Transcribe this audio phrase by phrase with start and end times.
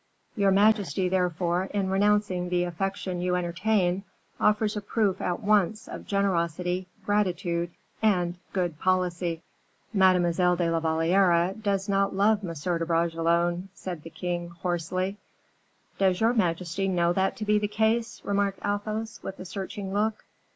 [0.35, 4.03] Your majesty, therefore, in renouncing the affection you entertain,
[4.39, 7.69] offers a proof at once of generosity, gratitude,
[8.01, 9.43] and good policy."
[9.93, 12.51] "Mademoiselle de la Valliere does not love M.
[12.79, 15.17] de Bragelonne," said the king, hoarsely.
[15.99, 20.23] "Does your majesty know that to be the case?" remarked Athos, with a searching look.